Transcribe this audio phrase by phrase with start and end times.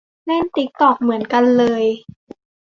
[0.25, 1.83] เล่นติ๊กต็อกเหมือนกันเลย